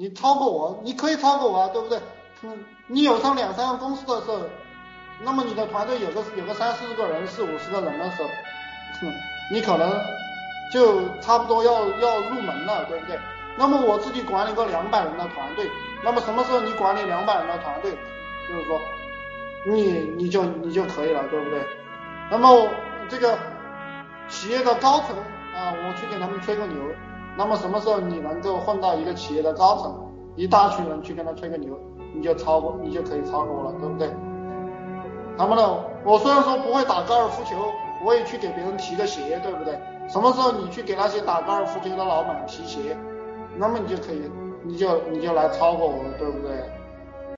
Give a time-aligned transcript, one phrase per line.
[0.00, 2.00] 你超过我，你可以超过我啊，对不对？
[2.40, 4.40] 嗯，你有上两三个公司的时候，
[5.22, 8.28] 那么你的团队有个有个三四十个人、四五十个人的时候，
[9.02, 9.12] 哼，
[9.52, 9.92] 你可能
[10.72, 13.18] 就差不多要要入门了，对不对？
[13.58, 15.70] 那么我自己管理个两百人的团队，
[16.02, 17.90] 那么什么时候你管理两百人的团队，
[18.48, 18.80] 就是说
[19.66, 21.62] 你你就你就可以了，对不对？
[22.30, 22.66] 那么
[23.10, 23.38] 这个
[24.28, 25.14] 企业的高层
[25.54, 26.82] 啊，我去给他们吹个牛，
[27.40, 29.98] 那么什么时候你能够混到一个企业的高层，
[30.36, 31.74] 一大群人去跟他吹个牛？
[32.14, 34.10] 你就超过，你就可以超过我了，对不对？
[35.38, 35.62] 那么呢，
[36.04, 37.56] 我虽然说不会打高尔夫球，
[38.04, 39.80] 我也去给别人提个鞋，对不对？
[40.06, 42.94] 什么时候你去给那些打高尔夫球的老板提鞋，
[43.56, 44.30] 那么你就可以，
[44.62, 46.52] 你就你就来超过我了，对不对？